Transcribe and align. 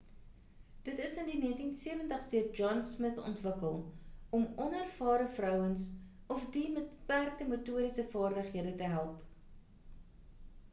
dit 0.85 0.99
is 1.07 1.11
in 1.17 1.25
die 1.31 1.41
1970’s 1.41 2.29
deur 2.31 2.47
john 2.59 2.81
smith 2.93 3.21
ontwikkel 3.25 3.77
om 4.39 4.47
onervare 4.65 5.29
vouers 5.37 5.87
of 6.37 6.49
die 6.57 6.67
met 6.79 6.91
beperkte 6.97 7.49
motoriese 7.53 8.09
vaardighede 8.17 8.75
te 8.83 8.91
help 8.97 9.25